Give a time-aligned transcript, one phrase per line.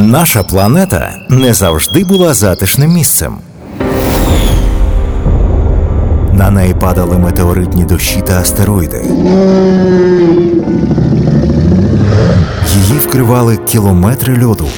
[0.00, 3.36] Наша планета не завжди була затишним місцем.
[6.32, 9.02] На неї падали метеоритні дощі та астероїди.
[12.74, 14.68] Її вкривали кілометри льоду.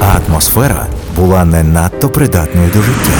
[0.00, 3.18] А атмосфера була не надто придатною до життя.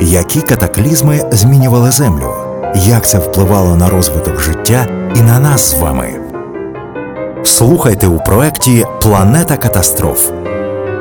[0.00, 2.34] Які катаклізми змінювали Землю?
[2.76, 4.86] Як це впливало на розвиток життя
[5.16, 6.21] і на нас з вами?
[7.44, 10.30] Слухайте у проєкті Планета катастроф.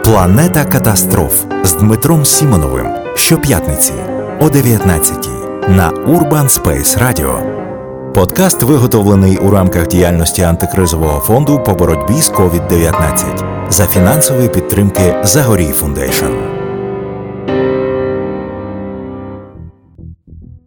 [0.03, 3.93] Планета катастроф з Дмитром Сімоновим щоп'ятниці
[4.39, 5.29] о 19
[5.67, 7.61] на Urban Space Radio.
[8.13, 15.71] Подкаст виготовлений у рамках діяльності антикризового фонду по боротьбі з COVID-19 за фінансової підтримки Zagoriy
[15.71, 16.25] Foundation.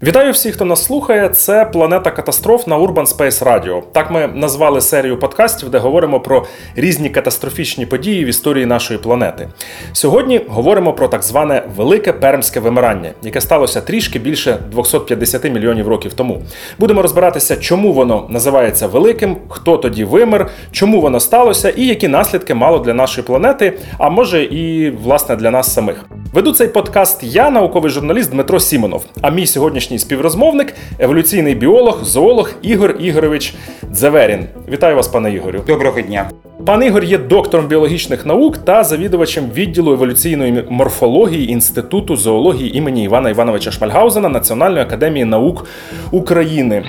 [0.06, 1.28] Вітаю всіх, хто нас слухає.
[1.28, 3.82] Це планета катастроф на Urban Space Radio.
[3.92, 6.46] Так ми назвали серію подкастів, де говоримо про
[6.76, 9.48] різні катастрофічні події в історії нашої планети.
[9.92, 16.12] Сьогодні говоримо про так зване велике пермське вимирання, яке сталося трішки більше 250 мільйонів років
[16.12, 16.42] тому.
[16.78, 22.54] Будемо розбиратися, чому воно називається великим, хто тоді вимер, чому воно сталося і які наслідки
[22.54, 26.04] мало для нашої планети, а може і власне для нас самих.
[26.34, 29.04] Веду цей подкаст я, науковий журналіст Дмитро Сімонов.
[29.20, 33.54] А мій сьогоднішній співрозмовник еволюційний біолог, зоолог Ігор Ігорович
[33.92, 34.46] Дзеверін.
[34.68, 35.62] Вітаю вас, пане Ігорю.
[35.66, 36.30] Доброго дня.
[36.66, 43.30] Пан Ігор є доктором біологічних наук та завідувачем відділу еволюційної морфології Інституту зоології імені Івана
[43.30, 45.66] Івановича Шмальгаузена Національної академії наук
[46.10, 46.84] України.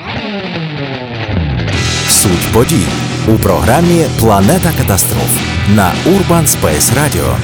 [2.07, 2.85] Суть подій
[3.27, 5.39] у програмі Планета катастроф
[5.75, 7.35] на Urban Space Radio.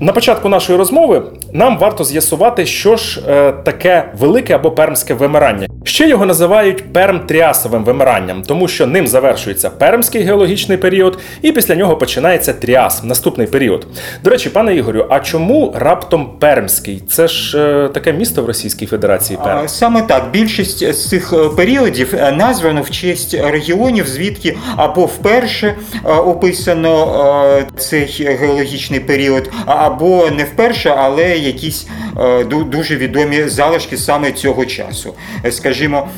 [0.00, 1.22] На початку нашої розмови
[1.56, 5.68] нам варто з'ясувати, що ж е, таке велике або пермське вимирання.
[5.86, 11.96] Ще його називають перм-тріасовим вимиранням, тому що ним завершується пермський геологічний період, і після нього
[11.96, 13.86] починається тріас, наступний період.
[14.24, 17.02] До речі, пане Ігорю, а чому раптом пермський?
[17.08, 19.68] Це ж е, таке місто в Російській Федерації Перм.
[19.68, 20.30] Саме так.
[20.32, 25.74] Більшість з цих е, періодів е, названо в честь регіонів, звідки або вперше
[26.04, 27.24] е, описано
[27.58, 28.06] е, цей
[28.40, 31.86] геологічний період, або не вперше, але якісь
[32.20, 35.14] е, дуже відомі залишки саме цього часу.
[35.44, 36.08] Е, Скажімо.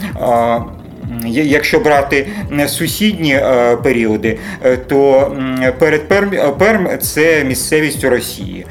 [1.25, 2.27] Е, Якщо брати
[2.61, 4.39] е, сусідні е, періоди,
[4.87, 5.33] то
[5.79, 8.67] перед Перм, Перм це місцевість у Росії.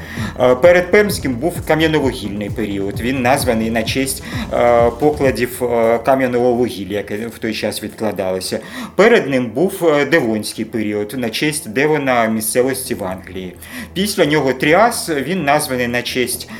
[0.62, 3.00] Перед Пермським був кам'яновугільний період.
[3.00, 4.22] Він названий на честь
[5.00, 5.62] покладів
[6.04, 8.58] кам'яного вугілля, яке в той час відкладалося.
[8.96, 13.54] Перед ним був Девонський період на честь Девона місцевості в Англії.
[13.94, 16.50] Після нього Тріас він названий на честь,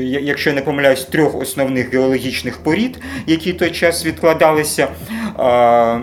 [0.00, 4.88] якщо я не помиляюсь, трьох основних геологічних порід, які в той час відкладалися.
[5.40, 6.00] Е,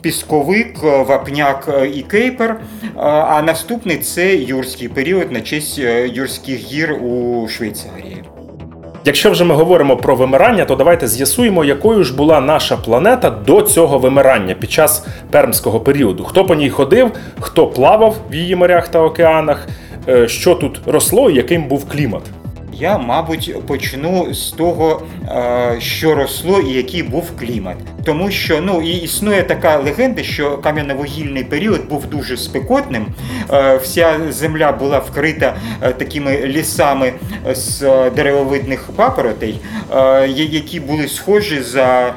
[0.00, 2.50] Пісковик, вапняк е, і кейпер.
[2.50, 8.22] Е, А наступний це юрський період на честь е, юрських гір у Швейцарії.
[9.04, 13.62] Якщо вже ми говоримо про вимирання, то давайте з'ясуємо, якою ж була наша планета до
[13.62, 16.24] цього вимирання під час пермського періоду.
[16.24, 17.10] Хто по ній ходив,
[17.40, 19.66] хто плавав в її морях та океанах,
[20.08, 22.22] е, що тут росло і яким був клімат.
[22.80, 27.76] Я, мабуть, почну з того, е, що росло і який був клімат.
[28.04, 33.06] Тому що ну і існує така легенда, що кам'яновугільний період був дуже спекотним.
[33.52, 37.12] Е, Вся земля була вкрита е, такими лісами
[37.52, 37.80] з
[38.10, 39.60] деревовидних папоротей,
[40.28, 42.14] які були схожі за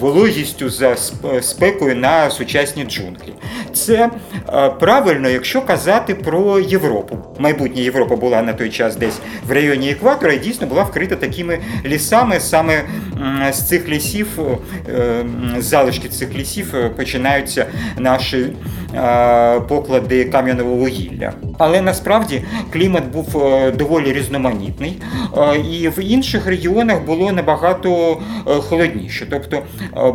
[0.00, 3.32] вологістю, за сп- спекою на сучасні джунглі.
[3.72, 4.10] Це
[4.48, 7.18] е, правильно, якщо казати про Європу.
[7.38, 9.18] Майбутня Європа була на той час десь
[9.48, 12.40] в районі екватора і дійсно була вкрита такими лісами.
[12.40, 12.82] Саме
[13.52, 14.28] з цих лісів,
[14.88, 15.24] е,
[15.58, 17.66] з залишки цих лісів е, починаються
[17.98, 18.46] наші
[18.94, 21.32] е, поклади кам'яного вугілля.
[21.58, 22.42] Але насправді
[22.72, 23.26] клімат був
[23.78, 25.02] доволі різноманітний,
[25.72, 29.26] і в інших регіонах було набагато холодніше.
[29.30, 29.62] Тобто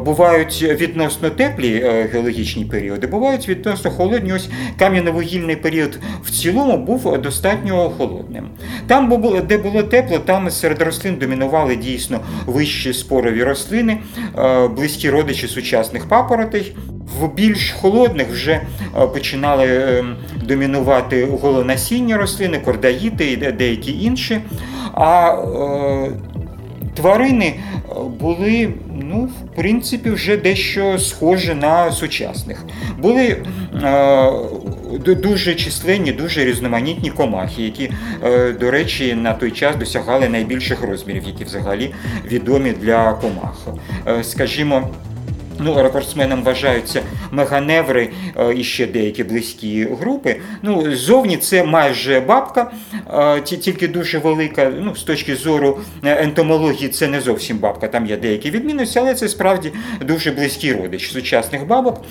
[0.05, 4.33] бувають відносно теплі геологічні періоди, бувають відносно холодні.
[4.33, 4.49] Ось
[4.79, 8.49] кам'яно-вугільний період в цілому був достатньо холодним.
[8.87, 9.09] Там,
[9.47, 13.97] де було тепло, там серед рослин домінували дійсно вищі спорові рослини,
[14.37, 16.75] е, близькі родичі сучасних папоротей.
[17.19, 20.05] В більш холодних вже е, починали е,
[20.43, 24.41] домінувати голонасіння рослини, кордаїти і деякі інші.
[24.93, 26.11] А е,
[26.95, 27.55] тварини
[28.19, 32.65] були, ну, в принципі, вже дещо схожі на сучасних.
[32.97, 33.37] Були
[34.99, 37.91] дуже численні, дуже різноманітні комахи, які,
[38.23, 41.93] е, до речі, на той час досягали найбільших розмірів, які взагалі
[42.31, 43.67] відомі для комах.
[44.07, 44.89] Е, Скажімо,
[45.59, 47.01] Ну, рекордсменом вважаються
[47.35, 48.09] меганеври
[48.55, 50.35] і ще деякі близькі групи.
[50.61, 52.71] Ну, Зовні це майже бабка,
[53.43, 54.71] тільки дуже велика.
[54.79, 59.27] Ну, З точки зору ентомології, це не зовсім бабка, там є деякі відмінності, але це
[59.27, 59.71] справді
[60.01, 62.01] дуже близький родич сучасних бабок,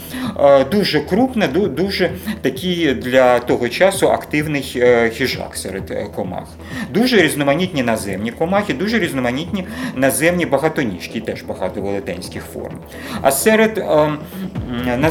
[0.71, 2.11] дуже крупна, дуже
[2.43, 6.45] такий для того часу активний е, хижак серед е, комах.
[6.91, 12.79] Дуже різноманітні наземні комахи, дуже різноманітні наземні багатоніжки, теж багато велетенських форм.
[13.23, 14.13] А серед е,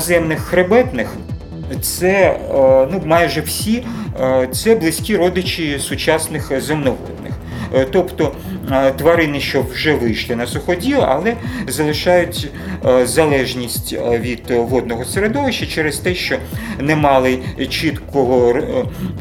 [0.03, 1.15] наземних хребетних
[1.81, 2.37] це е,
[2.91, 3.83] ну, майже всі
[4.51, 7.33] це близькі родичі сучасних земноводних.
[7.75, 8.31] Е, тобто
[8.71, 11.33] е, тварини, що вже вийшли на суходіл, але
[11.67, 12.51] залишають
[12.85, 16.37] е, залежність від водного середовища через те, що
[16.79, 17.39] не мали
[17.69, 18.55] чіткого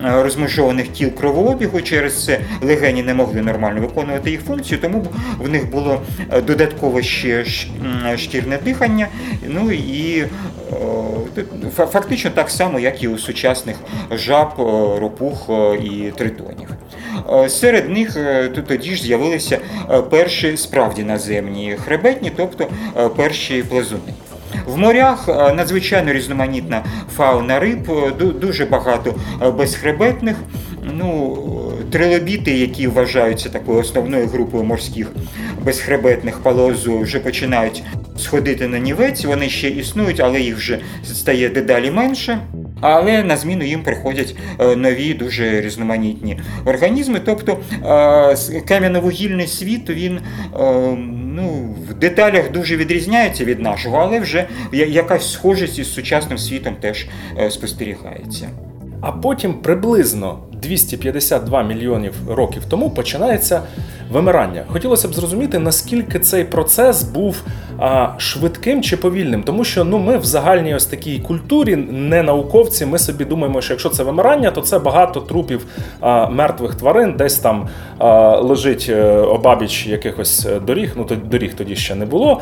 [0.02, 5.06] розмежованих кіл кровообігу, через це легені не могли нормально виконувати їх функцію, тому
[5.38, 6.02] в них було
[6.46, 7.44] додатково ще
[8.16, 9.08] шкірне дихання.
[9.48, 10.24] Ну і
[11.74, 13.76] фактично так само, як і у сучасних
[14.10, 14.48] жаб,
[14.98, 15.50] ропух
[15.82, 16.68] і тритонів.
[17.48, 18.16] Серед них
[18.68, 19.58] тоді ж з'явилися
[19.90, 22.66] е, перші справді наземні хребетні, тобто
[22.96, 24.12] е, перші плазуни.
[24.66, 26.84] В морях е, надзвичайно різноманітна
[27.16, 27.90] фауна риб,
[28.40, 29.14] дуже багато
[29.56, 30.36] безхребетних.
[30.82, 31.38] Ну,
[31.90, 35.12] Трилобіти, які вважаються такою основною групою морських
[35.64, 37.82] безхребетних палеозу, вже починають
[38.18, 39.24] сходити на нівець.
[39.24, 42.38] Вони ще існують, але їх вже стає дедалі менше.
[42.80, 47.20] Але на зміну їм приходять е, нові, дуже різноманітні організми.
[47.24, 47.86] Тобто е,
[48.68, 50.20] кам'яно-вугільний світ він е,
[51.34, 57.06] ну, в деталях дуже відрізняється від нашого, але вже якась схожість із сучасним світом теж
[57.50, 58.48] спостерігається.
[59.00, 63.62] А потім приблизно 252 мільйонів років тому починається
[64.12, 64.64] вимирання.
[64.66, 67.42] Хотілося б зрозуміти, наскільки цей процес був
[67.78, 72.86] а, швидким чи повільним, тому що ну ми в загальній ось такій культурі, не науковці,
[72.86, 75.66] ми собі думаємо, що якщо це вимирання, то це багато трупів
[76.00, 77.68] а, мертвих тварин, десь там
[77.98, 80.92] а, лежить е, обабіч якихось е, доріг.
[80.96, 82.40] Ну то доріг тоді ще не було.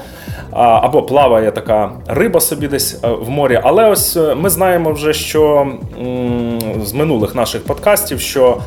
[0.50, 3.60] А, або плаває така риба собі десь е, в морі.
[3.62, 5.66] Але ось ми знаємо вже, що
[6.00, 8.60] м, з минулих наших подкастів, що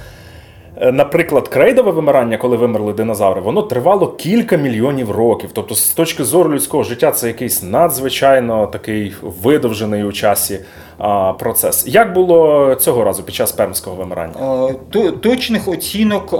[0.81, 5.49] Е, наприклад, крейдове вимирання, коли вимерли динозаври, воно тривало кілька мільйонів років.
[5.53, 10.59] Тобто, з точки зору людського життя, це якийсь надзвичайно такий видовжений у часі
[11.39, 11.87] процес.
[11.87, 14.69] Як було цього разу під час пермського вимирання?
[15.21, 16.33] Точних оцінок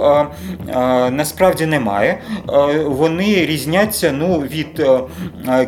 [1.10, 2.18] насправді немає.
[2.86, 4.86] Вони різняться ну, від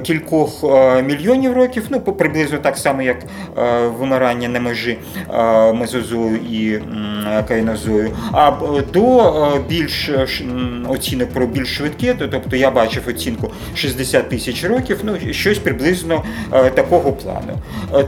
[0.02, 0.64] кількох
[1.04, 3.16] мільйонів років, ну приблизно так само, як
[3.98, 4.98] вимирання на межі
[5.74, 6.78] мезозою і
[7.48, 8.52] кайнозою, а
[8.92, 9.32] до
[9.68, 10.10] більш
[10.88, 16.24] оцінок про більш швидке, тобто я бачив оцінку 60 тисяч років, ну щось приблизно
[16.74, 17.58] такого плану.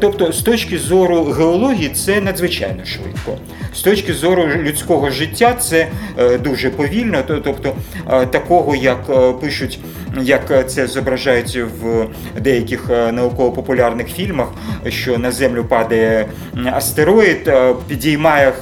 [0.01, 3.39] Тобто, з точки точки зору геології це надзвичайно швидко.
[3.75, 5.87] З точки зору людського життя це
[6.19, 7.75] е, дуже повільно, тобто
[8.11, 9.79] е, такого, як е, пишуть,
[10.23, 12.07] як це зображають в
[12.41, 14.49] деяких науково-популярних фільмах,
[14.89, 16.27] що на землю падає
[16.73, 17.51] астероїд,
[17.89, 18.53] підіймає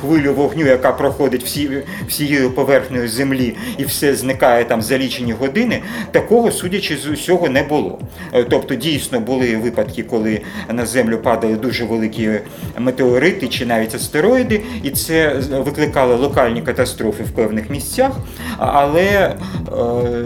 [0.00, 1.70] хвилю вогню, яка проходить всі,
[2.08, 5.82] всією поверхнею землі, і все зникає там за лічені години.
[6.10, 7.98] Такого, судячи з усього, не було.
[8.50, 10.40] Тобто, дійсно були випадки, коли
[10.72, 12.30] на землю падали дуже великі
[12.78, 18.12] метеорити чи навіть астероїди, і це викликало локальні катастрофи в певних місцях.
[18.58, 19.34] Але, е,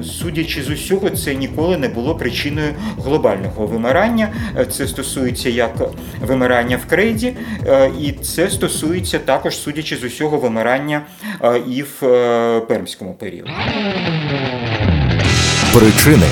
[0.03, 4.29] судячи з усього, це ніколи не було причиною глобального вимирання.
[4.71, 5.71] Це стосується як
[6.21, 11.03] вимирання в крейді, е, і це стосується також, судячи з усього, вимирання
[11.43, 12.01] е, і в
[12.69, 13.51] пермському періоді.
[15.73, 16.27] Причини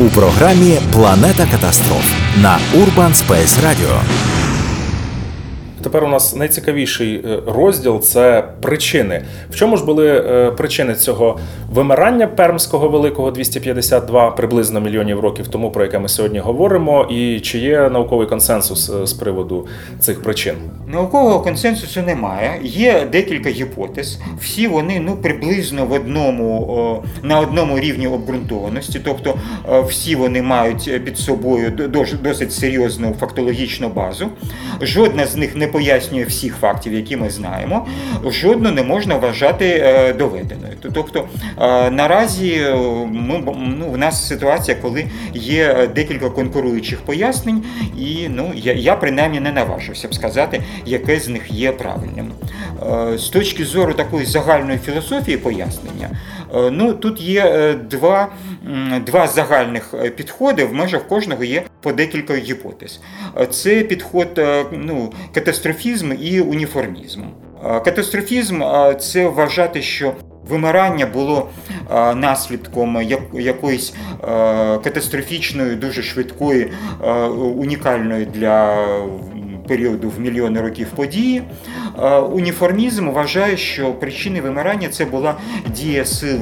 [0.00, 4.29] у програмі Планета катастроф на Urban Space Radio.
[5.90, 9.22] Тепер у нас найцікавіший е, розділ це причини.
[9.50, 11.38] В чому ж були е, причини цього
[11.72, 17.58] вимирання пермського великого 252 приблизно мільйонів років тому, про яке ми сьогодні говоримо, і чи
[17.58, 19.66] є науковий консенсус е, з приводу
[20.00, 20.54] цих причин?
[20.86, 22.60] Наукового консенсусу немає.
[22.62, 24.20] Є декілька гіпотез.
[24.40, 29.34] Всі вони ну приблизно в одному на одному рівні обґрунтованості, тобто
[29.88, 31.90] всі вони мають під собою
[32.22, 34.28] досить серйозну фактологічну базу.
[34.80, 37.86] Жодна з них не пояснює всіх фактів, які ми знаємо,
[38.24, 40.72] жодну не можна вважати е, доведеною.
[40.94, 41.28] Тобто
[41.60, 42.74] е, наразі е,
[43.06, 43.42] ми
[43.78, 47.64] ну, в нас ситуація, коли є декілька конкуруючих пояснень,
[47.98, 52.32] і ну я, я принаймні не наважився б сказати, яке з них є правильним.
[53.16, 56.10] З точки зору такої загальної філософії пояснення,
[56.70, 58.28] ну тут є два
[59.06, 63.00] два загальних підходи, в межах кожного є по декілька гіпотез.
[63.50, 64.40] Це підход
[64.72, 67.22] ну, катастрофізм і уніформізм.
[67.62, 68.62] Катастрофізм
[69.00, 70.14] це вважати, що
[70.48, 71.48] Вимирання було
[72.14, 73.02] наслідком
[73.32, 73.94] якоїсь
[74.84, 76.72] катастрофічної, дуже швидкої,
[77.56, 78.86] унікальної для
[79.68, 81.42] періоду в мільйони років події.
[82.32, 85.34] Уніформізм вважає, що причини вимирання це була
[85.68, 86.38] дія сил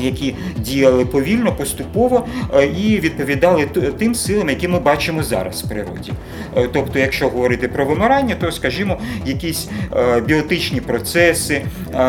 [0.00, 3.66] які діяли повільно, поступово е, і відповідали
[3.98, 6.12] тим силам, які ми бачимо зараз в природі.
[6.56, 11.62] Е, тобто, якщо говорити про вимирання, то скажімо, якісь е, біотичні процеси,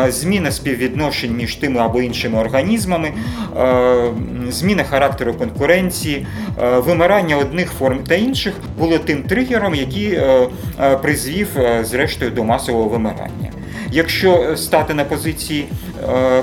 [0.08, 3.12] зміна співвідношень між тими або іншими організмами,
[4.48, 6.26] зміна характеру конкуренції,
[6.76, 10.20] вимирання одних форм та інших було тим тригером, який
[11.02, 11.48] призвів
[11.82, 13.47] зрештою до масового вимирання.
[13.92, 15.68] Якщо стати на позиції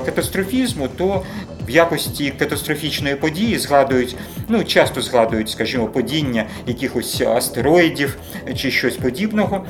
[0.04, 1.22] катастрофізму, то
[1.66, 4.16] в якості катастрофічної події згадують,
[4.48, 8.16] ну часто згадують, скажімо, падіння якихось астероїдів
[8.56, 9.66] чи щось подібного,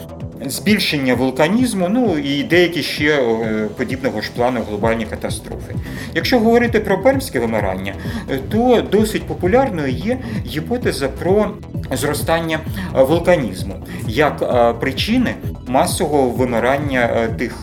[0.46, 5.74] збільшення вулканізму, ну і деякі ще е, подібного ж плану глобальні катастрофи.
[6.14, 7.94] Якщо говорити про пермське вимирання,
[8.50, 11.50] то досить популярною є гіпотеза про
[11.92, 12.60] зростання
[12.94, 13.74] вулканізму
[14.08, 15.34] як е, причини
[15.66, 17.54] масового вимирання е, тих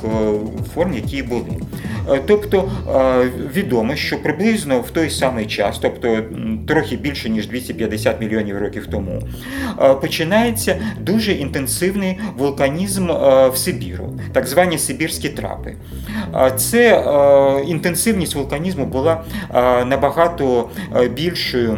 [0.74, 1.60] форм, які були.
[2.12, 6.20] Е, тобто е, відомо, що приблизно в той самий час, тобто
[6.68, 9.22] трохи більше ніж 250 мільйонів років тому,
[9.82, 13.08] е, починається дуже інтенсивний вулканізм
[13.52, 15.76] в Сибіру, так звані Сибірські трапи.
[16.56, 17.04] Це
[17.68, 19.24] інтенсивність вулканізму була
[19.86, 20.70] набагато
[21.14, 21.78] більшою,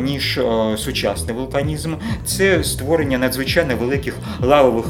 [0.00, 0.40] ніж
[0.76, 1.94] сучасний вулканізм.
[2.24, 4.86] Це створення надзвичайно великих лавових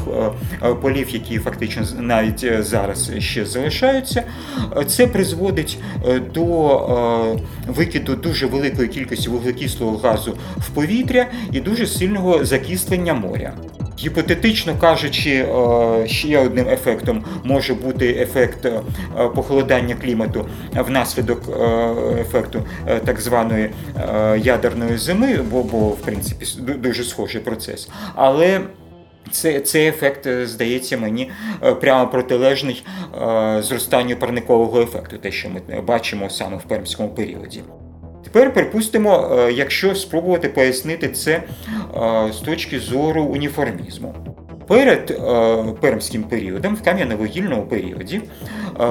[0.83, 4.23] полів, які фактично навіть зараз ще залишаються.
[4.87, 11.87] Це призводить е, до е, викиду дуже великої кількості вуглекислого газу в повітря і дуже
[11.87, 13.52] сильного закислення моря.
[13.99, 18.68] Гіпотетично кажучи, е, ще одним ефектом може бути ефект
[19.34, 21.42] похолодання клімату внаслідок
[22.20, 22.62] ефекту
[23.04, 23.70] так званої
[24.38, 27.88] ядерної зими, бо, бо в принципі дуже схожий процес.
[28.14, 28.61] Але
[29.30, 31.30] це, Цей ефект, е, здається мені,
[31.64, 32.84] е, прямо протилежний
[33.22, 37.62] е, зростанню парникового ефекту, те, що ми бачимо саме в пермському періоді.
[38.24, 41.42] Тепер припустимо, якщо спробувати пояснити це
[42.32, 44.14] з точки зору уніформізму.
[44.68, 45.20] Перед
[45.80, 48.20] пермським періодом, в кам'яно-вугільному періоді,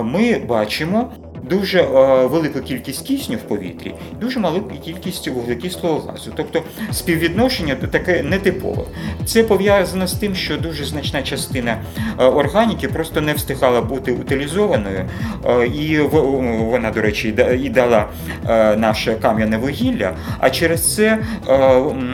[0.03, 1.11] ми бачимо
[1.49, 6.31] дуже е, велику кількість кисню в повітрі, дуже малу кількість вуглекислого газу.
[6.35, 8.83] Тобто співвідношення таке нетипове.
[9.25, 11.77] Це пов'язано з тим, що дуже значна частина
[12.19, 15.09] е, органіки просто не встигала бути утилізованою,
[15.45, 18.05] е, і вона, до речі, і дала
[18.77, 20.15] наше кам'яне вугілля.
[20.39, 21.19] А через це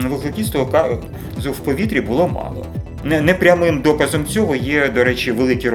[0.09, 2.65] вуглекислого газу в повітрі було мало.
[3.03, 5.70] Непрямим доказом цього є, до речі, великі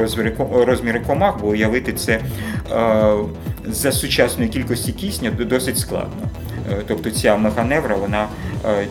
[0.51, 3.13] розміри комах, бо уявити це е,
[3.67, 6.29] за сучасної кількості кисня досить складно.
[6.73, 8.29] Е, тобто ця механевра, вона
[8.65, 8.87] е,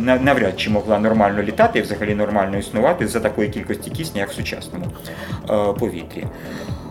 [0.00, 4.34] навряд чи могла нормально літати і взагалі нормально існувати за такої кількості кисня, як в
[4.34, 4.86] сучасному
[5.78, 6.24] повітрі.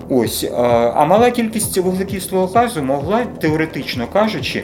[0.09, 0.47] Ось,
[0.95, 4.63] а мала кількість вуглекислого газу могла, теоретично кажучи,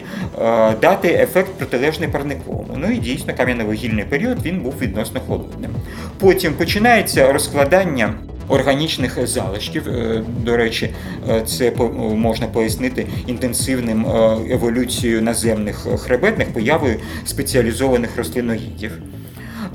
[0.82, 2.78] дати ефект протилежний парниковому.
[2.78, 5.72] Ну і дійсно кам'яно-вугільний період він був відносно холодним.
[6.20, 8.14] Потім починається розкладання.
[8.50, 10.90] Органічних залишків, е, до речі,
[11.30, 11.72] е, це
[12.16, 18.92] можна пояснити інтенсивним е, еволюцією наземних хребетних появою спеціалізованих рослиноїдів.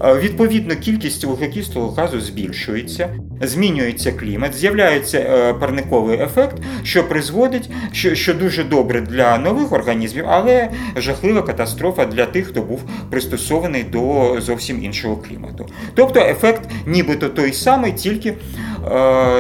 [0.01, 3.09] Відповідно, кількість вуглекислого газу збільшується,
[3.41, 10.25] змінюється клімат, з'являється е, парниковий ефект, що призводить, що, що дуже добре для нових організмів,
[10.29, 15.67] але жахлива катастрофа для тих, хто був пристосований до зовсім іншого клімату.
[15.95, 18.35] Тобто ефект, нібито той самий, тільки е,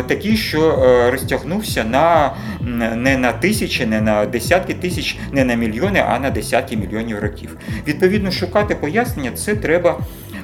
[0.03, 2.35] такий, що е, розтягнувся на
[2.97, 7.57] не на тисячі, не на десятки тисяч, не на мільйони, а на десятки мільйонів років.
[7.87, 9.99] Відповідно, шукати пояснення це треба.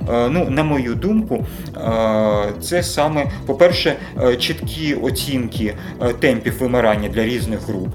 [0.08, 5.74] Е, ну, на мою думку, е, це саме, по-перше, е, чіткі оцінки
[6.20, 7.88] темпів вимирання для різних груп,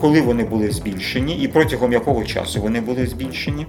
[0.00, 3.66] коли вони були збільшені і протягом якого часу вони були збільшені.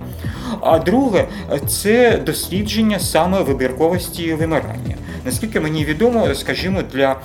[0.62, 1.28] А друге,
[1.68, 4.96] це дослідження саме вибірковості вимирання.
[5.26, 7.16] Наскільки мені відомо, скажімо, для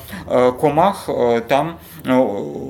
[0.60, 1.10] комах
[1.46, 1.74] там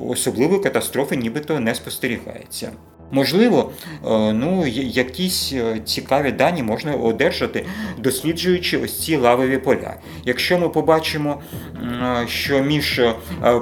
[0.09, 2.71] особливої катастрофи нібито не спостерігається.
[3.13, 3.71] Можливо,
[4.33, 5.53] ну, якісь
[5.85, 7.65] цікаві дані можна одержати,
[7.97, 9.93] досліджуючи ось ці лавові поля.
[10.25, 11.41] Якщо ми побачимо,
[12.27, 13.01] що між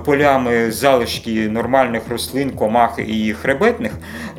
[0.06, 3.92] полями залишки нормальних рослин, комах і хребетних,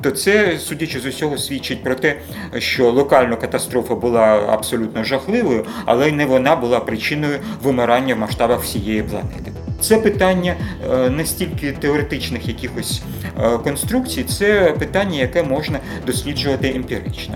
[0.02, 2.16] то це, судячи з усього, свідчить про те,
[2.58, 9.02] що локальна катастрофа була абсолютно жахливою, але не вона була причиною вимирання в масштабах всієї
[9.02, 9.52] планети.
[9.82, 10.54] Це питання
[10.92, 13.02] е, не стільки теоретичних якихось
[13.42, 17.34] е, конструкцій, це питання, яке можна досліджувати емпірично.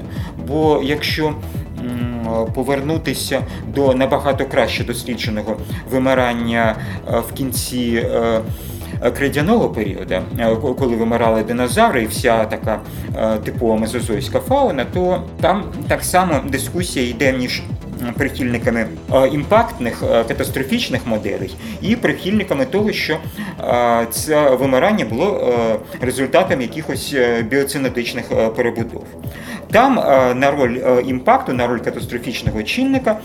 [0.49, 1.35] Бо якщо
[2.55, 3.43] повернутися
[3.75, 5.57] до набагато краще дослідженого
[5.91, 6.77] вимирання
[7.09, 8.07] е, в кінці
[9.17, 10.21] кридяного періоду,
[10.79, 12.81] коли вимирали динозаври і вся така
[13.45, 17.63] типова мезозойська фауна, то там так само дискусія йде між
[18.19, 23.19] прихильниками е, імпактних е, катастрофічних моделей і прихильниками того, що
[23.61, 25.57] е, це вимирання було
[26.01, 27.15] результатом якихось
[27.51, 29.05] біоцинетичних перебудов.
[29.71, 29.95] Там
[30.41, 33.19] на роль імпакту, на роль катастрофічного чинника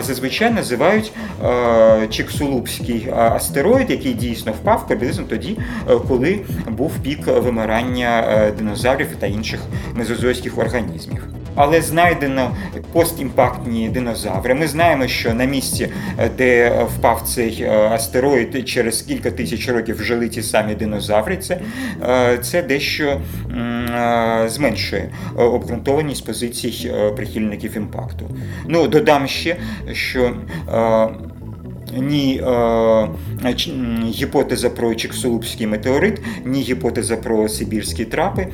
[0.00, 1.12] зазвичай називають
[2.10, 5.58] Чиксулупський астероїд, який дійсно впав приблизно тоді,
[6.08, 8.24] коли був пік вимирання
[8.58, 9.60] динозаврів та інших
[9.94, 11.22] мезозойських організмів
[11.54, 12.56] але знайдено
[12.92, 14.54] постімпактні динозаври.
[14.54, 15.88] Ми знаємо, що на місці,
[16.18, 21.36] е, де впав цей е, астероїд, через кілька тисяч років жили ті самі динозаври.
[21.36, 21.60] Це
[22.08, 23.20] е, це дещо
[24.46, 25.10] зменшує
[25.74, 28.30] обґрунтованість позицій прихильників імпакту.
[28.68, 29.56] Ну додам ще,
[29.92, 30.32] що
[31.96, 33.54] ні е,
[34.04, 38.46] гіпотеза про Чиксулупський метеорит, ні гіпотеза про Сибірські трапи,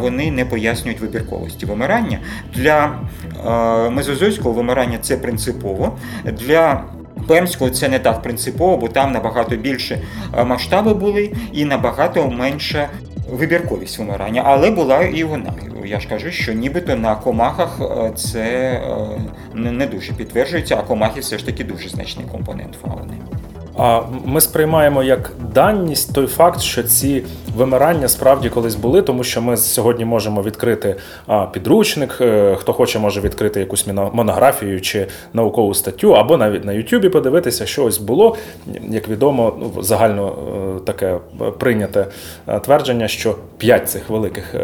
[0.00, 2.18] вони не пояснюють вибірковості вимирання.
[2.54, 3.00] Для
[3.46, 5.98] е, мезозойського вимирання це принципово.
[6.24, 6.84] Для
[7.28, 9.98] Пермського це не так принципово, бо там набагато більше
[10.38, 12.88] е, масштаби були і набагато менше
[13.32, 15.52] вибірковість вимирання, але була і вона.
[15.84, 19.20] Я ж кажу, що нібито на комахах е, це е,
[19.54, 23.14] не дуже підтверджується, а комахи все ж таки дуже значний компонент фауни.
[23.84, 27.24] А ми сприймаємо як даність той факт, що ці
[27.56, 30.96] вимирання справді колись були, тому що ми сьогодні можемо відкрити
[31.52, 32.18] підручник.
[32.20, 37.66] Е, хто хоче, може відкрити якусь монографію чи наукову статтю, або навіть на Ютубі подивитися,
[37.66, 38.36] що ось було.
[38.88, 40.32] Як відомо, ну, загально
[40.76, 41.18] е, таке
[41.58, 42.06] прийняте
[42.48, 44.54] е, твердження, що п'ять цих великих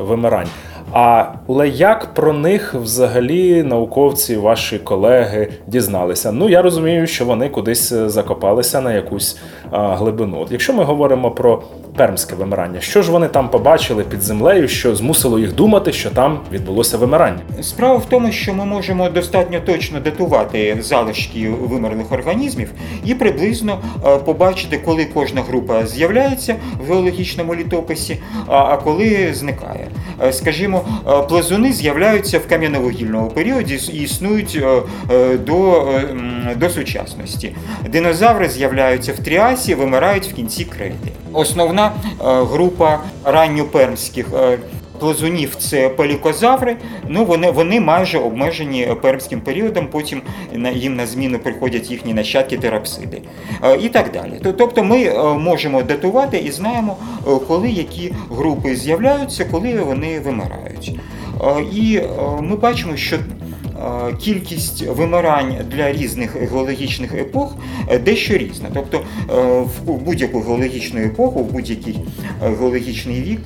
[0.00, 0.48] вимирань.
[0.92, 6.32] Але як про них взагалі науковці, ваші колеги дізналися?
[6.32, 9.38] Ну я розумію, що вони кудись закопалися на якусь
[9.72, 10.40] глибину.
[10.40, 11.62] От Якщо ми говоримо про
[11.96, 16.40] пермське вимирання, що ж вони там побачили під землею, що змусило їх думати, що там
[16.52, 17.40] відбулося вимирання?
[17.62, 22.70] Справа в тому, що ми можемо достатньо точно датувати залишки вимерлих організмів
[23.04, 23.78] і приблизно
[24.24, 29.88] побачити, коли кожна група з'являється в геологічному літописі, а коли зникає.
[30.30, 30.84] Скажімо,
[31.28, 34.60] плазуни з'являються в кам'яновугільному періоді і існують
[35.46, 35.88] до,
[36.56, 37.56] до сучасності.
[37.88, 41.12] Динозаври з'являються в тріасі, вимирають в кінці крейди.
[41.32, 44.58] Основна е, група ранньопермських е,
[44.98, 46.76] плазунів це пелікозаври.
[47.08, 49.86] Ну вони вони майже обмежені пермським періодом.
[49.86, 50.22] Потім
[50.74, 53.22] їм на зміну приходять їхні нащадки терапсиди
[53.64, 54.54] е, і так далі.
[54.58, 56.96] Тобто ми можемо датувати і знаємо,
[57.48, 60.98] коли які групи з'являються, коли вони вимирають.
[61.72, 62.00] І
[62.40, 63.45] ми бачимо, що Е,
[64.18, 67.56] кількість вимирань для різних геологічних епох
[67.90, 68.68] е, дещо різна.
[68.74, 69.02] Тобто е,
[69.86, 71.98] в будь-яку геологічну епоху, в будь-який
[72.42, 73.40] геологічний вік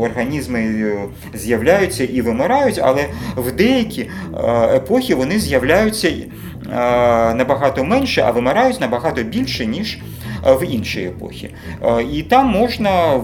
[0.00, 0.92] організми
[1.34, 3.04] з'являються і вимирають, але
[3.36, 4.10] в деякі
[4.74, 6.12] епохи вони з'являються
[7.34, 9.98] набагато менше, а вимирають набагато більше, ніж
[10.44, 11.50] в інші епохи.
[12.12, 13.20] І там можна.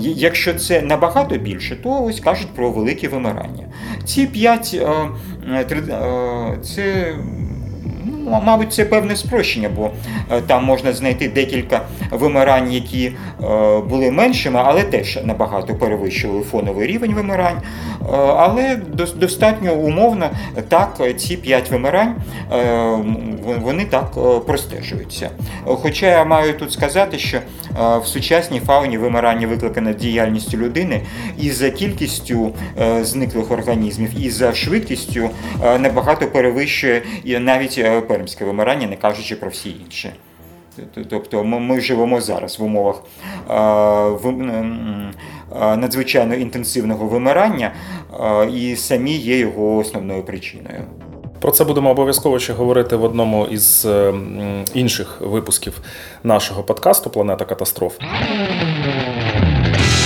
[0.00, 3.64] Якщо це набагато більше, то ось кажуть про велике вимирання.
[4.04, 4.80] Ці п'ять
[6.62, 7.14] це
[8.26, 9.90] мабуть, це певне спрощення, бо
[10.32, 13.12] е, там можна знайти декілька вимирань, які е,
[13.80, 17.56] були меншими, але теж набагато перевищували фоновий рівень вимирань.
[17.56, 18.76] Е, але
[19.16, 20.30] достатньо умовно
[20.68, 22.14] так ці п'ять вимирань
[23.60, 24.10] вони так
[24.46, 25.30] простежуються.
[25.64, 27.38] Хоча я маю тут сказати, що
[27.78, 31.02] в сучасній фауні вимирання викликане діяльністю людини
[31.38, 32.54] і за кількістю
[33.00, 35.30] зниклих організмів, і за швидкістю
[35.78, 40.10] набагато перевищує навіть пермське вимирання, не кажучи про всі інші.
[41.08, 43.02] Тобто ми живемо зараз в умовах
[45.76, 47.72] надзвичайно інтенсивного вимирання
[48.54, 50.84] і самі є його основною причиною.
[51.46, 54.14] Про це будемо обов'язково ще говорити в одному із е,
[54.74, 55.80] інших випусків
[56.24, 57.94] нашого подкасту Планета катастроф.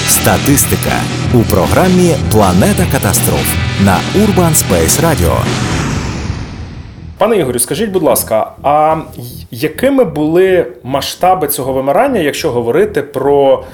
[0.08, 1.00] Статистика
[1.34, 5.32] у програмі Планета катастроф на Urban Space Radio.
[7.20, 8.96] Пане Ігорю, скажіть, будь ласка, а
[9.50, 13.64] якими були масштаби цього вимирання, якщо говорити про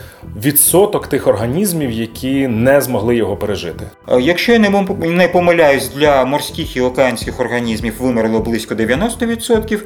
[0.45, 3.85] відсоток тих організмів, які не змогли його пережити?
[4.09, 4.59] Е, Якщо я
[5.01, 9.79] не помиляюсь, для морських і океанських організмів вимерло близько 90%,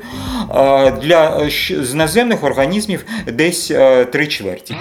[0.48, 1.50] а для е,
[1.84, 4.76] з наземних організмів десь е, три чверті.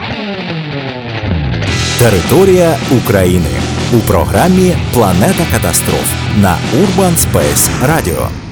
[2.00, 3.50] Територія України
[3.94, 8.49] у програмі Планета катастроф на Urban Space Radio.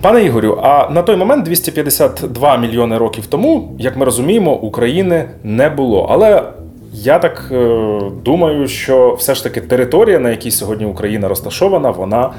[0.00, 5.68] Пане Ігорю, а на той момент 252 мільйони років тому, як ми розуміємо, України не
[5.68, 6.06] було.
[6.10, 6.42] Але
[6.92, 12.30] я так е, думаю, що все ж таки територія, на якій сьогодні Україна розташована, вона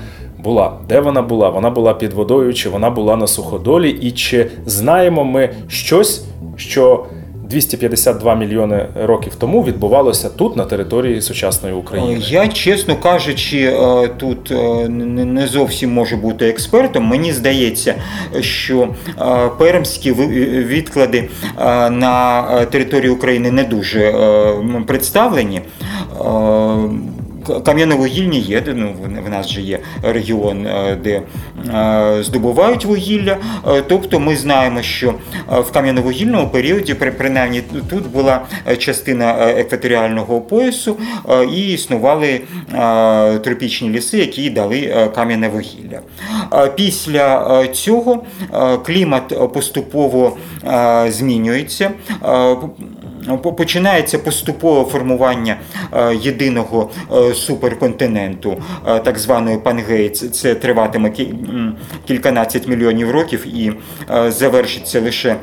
[0.43, 0.73] була.
[0.89, 1.49] Де вона була?
[1.49, 7.05] Вона була під водою, чи вона була на суходолі, і чи знаємо ми щось, що
[7.49, 12.21] 252 мільйони років тому відбувалося тут, на території сучасної України?
[12.27, 17.03] Я, чесно кажучи, е, тут е, не зовсім можу бути експертом.
[17.03, 17.95] Мені здається,
[18.41, 18.87] що
[19.21, 25.61] е, пермські відклади е, на е, території України не дуже е, представлені.
[27.49, 28.93] Е, К- Кам'яновугільні є, ну,
[29.25, 31.21] в- нас же є регіон, е, де
[31.75, 33.37] е, здобувають вугілля.
[33.67, 35.13] Е, Тобто ми знаємо, що
[35.47, 38.41] в кам'яновугільному періоді, принаймні тут була
[38.77, 40.97] частина екваторіального поясу
[41.53, 42.41] і існували
[43.43, 45.99] тропічні ліси, які дали кам'яне вугілля.
[46.75, 48.23] Після цього
[48.85, 50.37] клімат поступово
[51.07, 51.91] змінюється.
[53.37, 55.55] По- Починається поступове формування
[55.93, 60.09] е, єдиного е, суперконтиненту, е, так званої Пангеї.
[60.09, 61.11] Це- триватиме
[62.07, 63.71] кільканадцять мільйонів років і
[64.27, 65.35] завершиться лише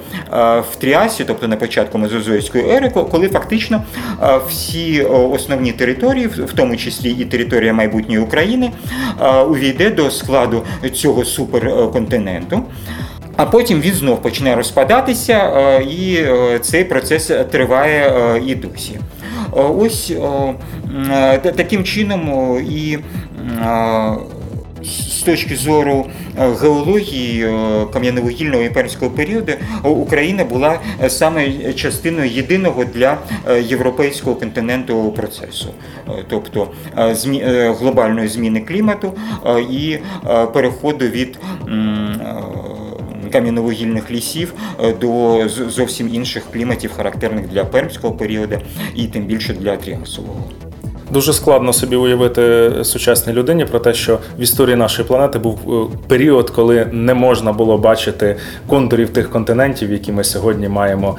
[0.73, 3.83] в Тріасі, тобто на початку Мезозойської ери, коли фактично
[4.49, 8.71] всі основні території, в тому числі і територія майбутньої України,
[9.49, 10.63] увійде до складу
[10.95, 12.63] цього суперконтиненту.
[13.37, 18.99] А потім він знов почне розпадатися, е, і е, цей процес триває е, і досі.
[19.53, 20.13] Ось
[21.57, 22.99] таким чином і
[24.85, 26.07] з точки зору
[26.61, 27.49] геології
[27.93, 29.53] кам'яновугільного імперського періоду
[29.85, 33.19] Україна була саме частиною єдиного для
[33.61, 35.69] європейського континенту процесу,
[36.29, 36.69] тобто
[37.81, 39.13] глобальної зміни клімату
[39.71, 39.99] і
[40.53, 41.39] переходу від
[43.31, 48.59] кам'яновугільних лісів е, до зовсім інших кліматів, характерних для пермського періоду
[48.95, 50.45] і тим більше для тріасового.
[51.11, 55.59] Дуже складно собі уявити сучасній людині про те, що в історії нашої планети був
[55.93, 61.17] е, період, коли не можна було бачити контурів тих континентів, які ми сьогодні маємо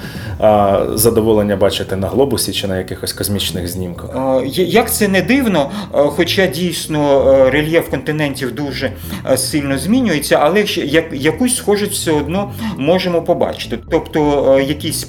[0.93, 4.10] задоволення бачити на глобусі чи на якихось космічних знімках.
[4.56, 8.91] Як це не дивно, е, хоча дійсно е, рельєф континентів дуже
[9.36, 10.65] сильно змінюється, але
[11.12, 13.80] якусь схожість все одно можемо побачити.
[13.89, 15.08] Тобто якісь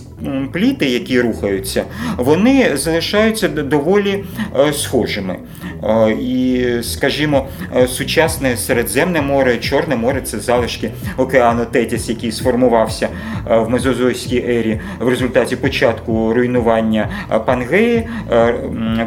[0.53, 1.85] пліти, які рухаються,
[2.17, 4.25] вони залишаються доволі
[4.59, 5.37] е, схожими.
[5.85, 13.09] Е, І, скажімо, е, сучасне Середземне море, Чорне море це залишки океану Тетіс, який сформувався
[13.51, 17.09] е, в Мезозойській ері в результаті початку руйнування
[17.47, 18.09] Пангеї,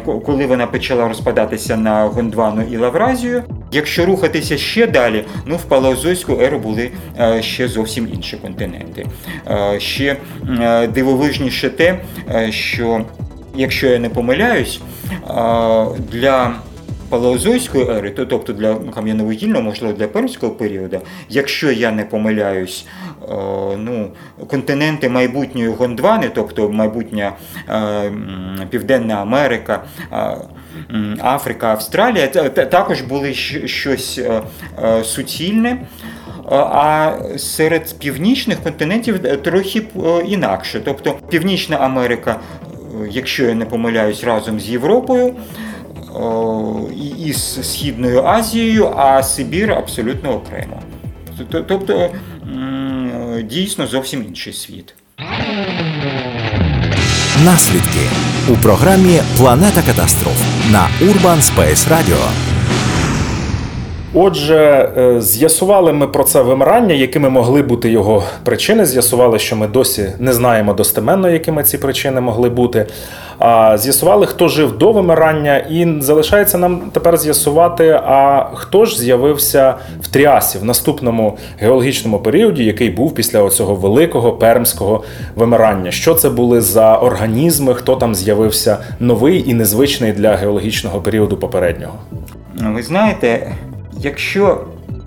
[0.04, 3.42] коли вона почала розпадатися на Гондвану і Лавразію.
[3.72, 6.90] Якщо рухатися ще далі, ну в Палеозойську еру були
[7.40, 9.06] ще зовсім інші континенти.
[9.78, 10.16] Ще
[10.94, 11.98] дивовижніше те,
[12.50, 13.04] що
[13.54, 14.80] якщо я не помиляюсь,
[16.12, 16.54] для
[17.08, 22.86] Палеозойської ери, то- тобто для кам'яновугільного, можливо, для пермського періоду, якщо я не помиляюсь,
[23.78, 24.08] ну,
[24.46, 27.32] континенти майбутньої Гондвани, тобто майбутня
[28.70, 29.82] Південна Америка,
[31.22, 33.34] Африка, Австралія, та- та- також були
[33.64, 34.40] щось е,
[34.84, 35.78] е, суцільне.
[36.50, 40.80] А серед північних континентів трохи е, інакше.
[40.84, 42.36] Тобто Північна Америка,
[43.10, 45.34] якщо я не помиляюсь, разом з Європою.
[46.96, 50.82] і- і з Східною Азією, а Сибір абсолютно окремо.
[51.68, 52.10] Тобто
[53.42, 54.94] дійсно зовсім інший світ.
[57.44, 58.00] Наслідки
[58.48, 62.51] у програмі Планета катастроф на Urban Space Radio.
[64.14, 68.86] Отже, е, з'ясували ми про це вимирання, якими могли бути його причини.
[68.86, 72.86] З'ясували, що ми досі не знаємо достеменно, якими ці причини могли бути.
[73.38, 79.74] А з'ясували, хто жив до вимирання, і залишається нам тепер з'ясувати, а хто ж з'явився
[80.00, 85.90] в Тріасі в наступному геологічному періоді, який був після цього великого пермського вимирання.
[85.90, 91.94] Що це були за організми, хто там з'явився новий і незвичний для геологічного періоду попереднього?
[92.54, 93.52] Ви знаєте,
[94.02, 94.64] якщо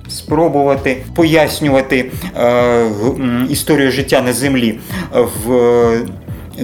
[0.09, 2.85] спробувати пояснювати е,
[3.49, 4.79] історію життя на землі
[5.45, 6.05] в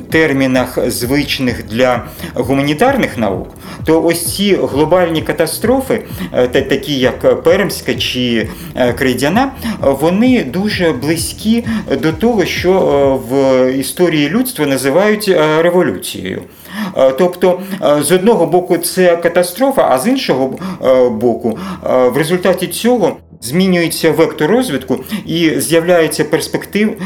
[0.09, 3.47] термінах звичних для гуманітарних наук,
[3.85, 11.63] то ось ці глобальні катастрофи, е, такі як Пермська чи е, Крейдяна, вони дуже близькі
[12.01, 15.27] до того, що е, в історії людства називають
[15.59, 16.41] революцією.
[17.17, 17.59] Тобто,
[17.99, 20.59] з одного боку, це катастрофа, а з іншого
[21.09, 26.97] боку, в результаті цього змінюється вектор розвитку і з'являються перспективи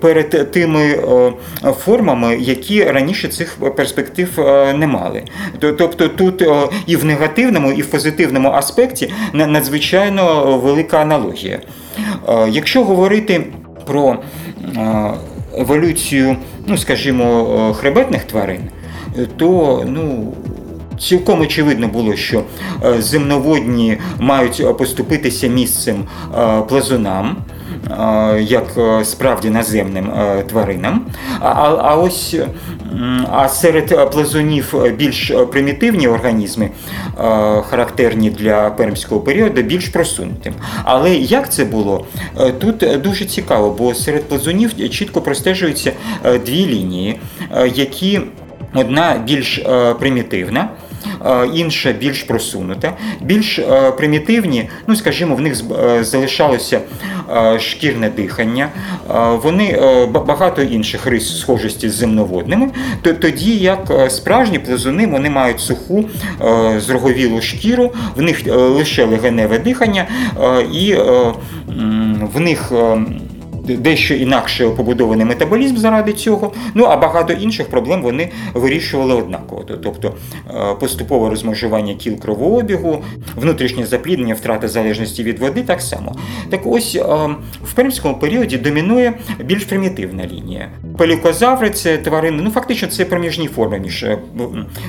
[0.00, 1.32] перед тими е,
[1.72, 5.22] формами, які раніше цих перспектив е, не мали.
[5.58, 11.60] Тобто тут е, і в негативному, і в позитивному аспекті надзвичайно велика аналогія.
[12.48, 13.44] Якщо говорити
[13.86, 14.16] про
[15.58, 18.60] еволюцію, ну скажімо, хребетних тварин,
[19.36, 20.32] то ну.
[20.98, 22.42] Цілком очевидно було, що
[22.84, 26.04] е, земноводні мають поступитися місцем
[26.38, 27.36] е, плазунам.
[27.90, 28.66] Е, як
[29.04, 30.12] справді наземним
[30.48, 31.06] тваринам.
[31.40, 32.36] А а ось
[33.30, 36.70] а серед плазунів більш примітивні організми,
[37.62, 40.54] характерні для пермського періоду, більш просунутим.
[40.84, 42.06] Але як це було?
[42.58, 45.92] Тут дуже цікаво, бо серед плазунів чітко простежуються
[46.46, 47.20] дві лінії,
[47.74, 48.20] які
[48.78, 49.62] одна більш
[50.00, 50.68] примітивна
[51.54, 53.60] інша більш просунута, більш
[53.96, 56.80] примітивні, ну скажімо, в них е, залишалося
[57.58, 58.68] шкірне дихання,
[59.42, 62.70] вони е, багато інших рис схожості з земноводними,
[63.20, 66.04] тоді як е, справжні плазуни вони мають суху
[66.76, 70.06] зроговілу шкіру, в них лише легеневе дихання,
[70.72, 70.94] і
[72.34, 72.72] в них
[73.68, 76.52] дещо інакше побудований метаболізм заради цього.
[76.74, 79.45] Ну а багато інших проблем вони вирішували однаково.
[79.82, 80.14] Тобто
[80.50, 83.02] е, поступове розмежування кіл кровообігу,
[83.36, 86.16] внутрішнє запліднення, втрата залежності від води так само.
[86.50, 87.04] Так ось е,
[87.64, 89.12] в пермському періоді домінує
[89.44, 90.70] більш примітивна лінія.
[90.98, 94.18] Пелікозаври це тварини, ну фактично це проміжні форми між е,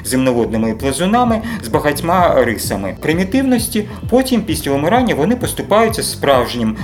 [0.03, 3.85] земноводними плазунами з багатьма рисами примітивності.
[4.09, 6.77] Потім, після вимирання, вони поступаються справжнім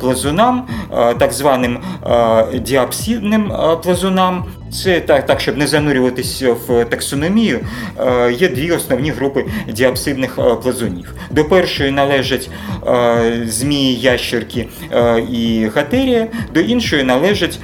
[0.00, 0.68] плазунам
[1.18, 1.78] так званим
[2.54, 4.44] діапсидним е, плазунам.
[4.72, 7.60] Це так, так, щоб не занурюватися в таксономію,
[7.98, 11.14] е, є дві основні групи діапсидних плазунів.
[11.30, 12.50] До першої належать
[13.44, 14.68] змії, ящерки
[15.32, 17.58] і гатерія, до іншої належать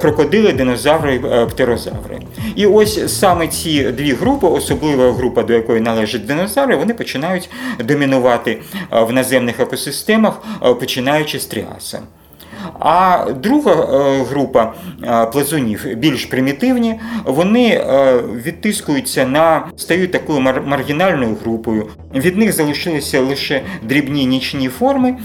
[0.00, 1.18] крокодили, динозаври,
[1.50, 2.18] птерозаври.
[2.56, 7.50] І ось саме ці дві групи, особлива група, до якої належать динозаври, вони починають
[7.84, 8.60] домінувати
[8.90, 10.42] в наземних екосистемах,
[10.80, 12.02] починаючи з тріаса.
[12.84, 14.72] А друга е, група
[15.04, 18.14] е, плазунів, більш примітивні, вони е,
[18.46, 21.86] відтискуються на стають такою маргінальною групою.
[22.14, 25.16] Від них залишилися лише дрібні нічні форми,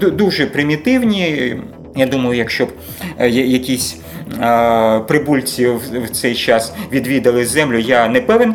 [0.00, 1.54] дуже примітивні.
[1.96, 2.68] Я думаю, якщо б
[3.28, 3.96] якісь
[5.08, 5.66] прибульці
[6.06, 8.54] в цей час відвідали землю, я не певен,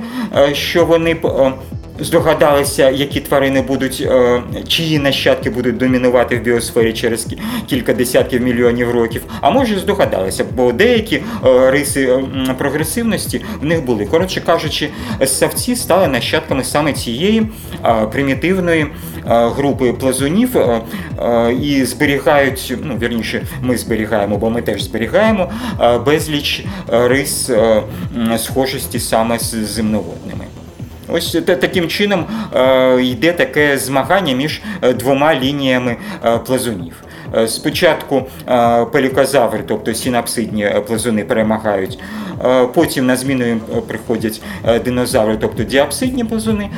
[0.54, 1.52] що вони б
[2.00, 7.28] здогадалися, які тварини будуть, е, чиї нащадки будуть домінувати в біосфері через
[7.68, 9.24] кілька десятків мільйонів років.
[9.42, 14.06] А може здогадалися, бо деякі е, риси е, прогресивності в них були.
[14.06, 14.90] Коротше кажучи,
[15.26, 17.48] савці стали нащадками саме цієї
[18.12, 18.88] примітивної
[19.26, 20.58] групи плазунів
[21.62, 25.52] і зберігають, ну вірніше, ми зберігаємо, бо ми теж зберігаємо
[26.06, 27.52] безліч рис
[28.38, 30.47] схожості саме з земноводними.
[31.10, 36.94] Ось таким чином е, йде таке змагання між е, двома лініями е, плазунів.
[37.48, 38.26] Спочатку
[38.92, 42.00] пелікозаври, тобто синапсидні плазуни, перемагають.
[42.74, 44.42] Потім на зміну їм приходять
[44.86, 46.70] динозаври, тобто діапсидні плазуни.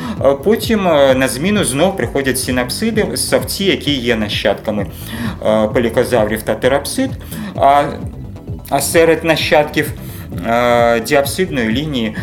[0.44, 0.84] Потім
[1.16, 4.88] на зміну знов приходять синапсиди, савці, які є нащадками
[5.74, 7.10] пелікозаврів та терапсид.
[8.70, 9.94] А серед нащадків
[11.08, 12.16] діапсидної лінії,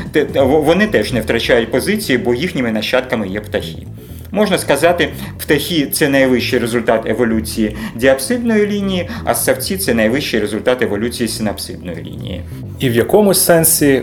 [0.44, 3.86] вони теж не втрачають позиції, бо їхніми нащадками є птахи.
[4.30, 11.28] Можна сказати, птахи це найвищий результат еволюції діапсидної лінії, а ссавці це найвищий результат еволюції
[11.28, 12.42] синапсидної лінії.
[12.80, 14.02] І в якомусь сенсі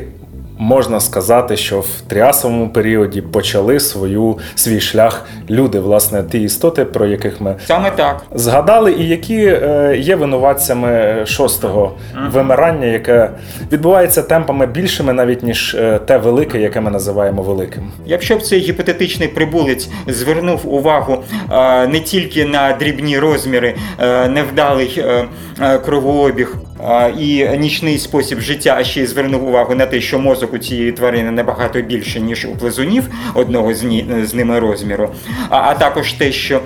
[0.57, 7.05] можна сказати, що в тріасовому періоді почали свою свій шлях люди, власне, ті істоти, про
[7.05, 8.23] яких ми Саме так.
[8.31, 11.91] згадали, і які е, є винуватцями шостого
[12.31, 13.29] вимирання, яке
[13.71, 17.91] відбувається темпами більшими, навіть ніж е, те велике, яке ми називаємо великим.
[18.05, 24.93] Якщо б цей гіпотетичний прибулець звернув увагу е, не тільки на дрібні розміри, е, невдалий
[24.97, 25.25] е,
[25.61, 26.72] е, кровообіг е,
[27.19, 30.91] і нічний спосіб життя, а ще й звернув увагу на те, що мозок у цієї
[30.91, 35.09] тварини набагато більше, ніж у плазунів одного з, ні, з ними розміру,
[35.49, 36.61] а, а також те, що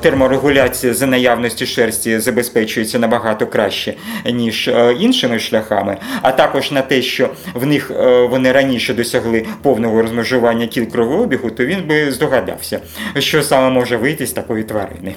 [0.00, 3.94] терморегуляція за наявності шерсті забезпечується набагато краще,
[4.32, 9.46] ніж е, іншими шляхами, а також на те, що в них е, вони раніше досягли
[9.62, 12.80] повного розмежування кіл кровообігу, то він би здогадався,
[13.18, 15.14] що саме може вийти з такої тварини.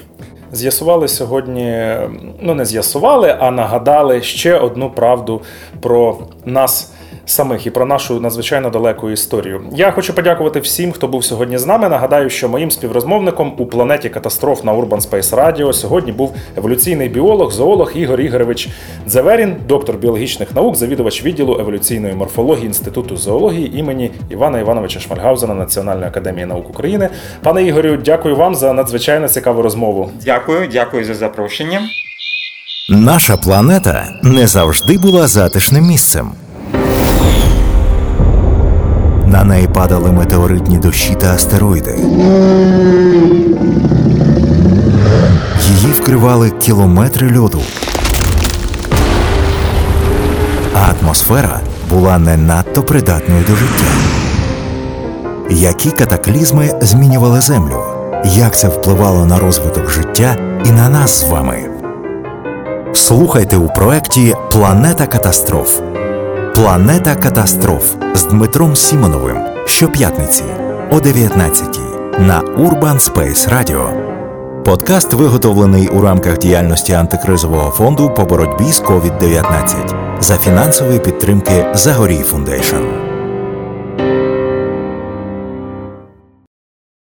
[0.51, 1.95] З'ясували сьогодні,
[2.39, 5.41] ну не з'ясували, а нагадали ще одну правду
[5.81, 6.93] про нас.
[7.29, 9.61] Самих і про нашу надзвичайно далеку історію.
[9.71, 11.89] Я хочу подякувати всім, хто був сьогодні з нами.
[11.89, 17.51] Нагадаю, що моїм співрозмовником у планеті катастроф на Urban Space Radio сьогодні був еволюційний біолог,
[17.51, 18.69] зоолог Ігор Ігорович
[19.07, 26.07] Дзеверін, доктор біологічних наук, завідувач відділу еволюційної морфології Інституту зоології імені Івана Івановича Шмальгаузена Національної
[26.07, 27.09] академії наук України.
[27.43, 30.11] Пане Ігорю, дякую вам за надзвичайно цікаву розмову.
[30.25, 31.81] Дякую, дякую за запрошення.
[32.89, 36.31] Наша планета не завжди була затишним місцем.
[39.31, 41.95] На неї падали метеоритні дощі та астероїди.
[45.69, 47.61] Її вкривали кілометри льоду.
[50.73, 53.85] А атмосфера була не надто придатною до життя.
[55.49, 57.83] Які катаклізми змінювали Землю?
[58.25, 61.57] Як це впливало на розвиток життя і на нас з вами?
[62.93, 65.81] Слухайте у проєкті Планета катастроф.
[66.59, 70.43] Планета катастроф з Дмитром Сімоновим щоп'ятниці
[70.91, 71.79] о 19
[72.19, 73.93] на Urban Space Radio.
[74.63, 82.23] Подкаст виготовлений у рамках діяльності антикризового фонду по боротьбі з COVID-19 за фінансової підтримки Zagoriy
[82.23, 82.98] Foundation.